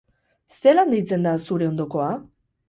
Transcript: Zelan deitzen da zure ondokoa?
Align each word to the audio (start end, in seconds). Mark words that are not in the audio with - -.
Zelan 0.63 0.93
deitzen 0.95 1.27
da 1.29 1.35
zure 1.51 1.69
ondokoa? 1.73 2.09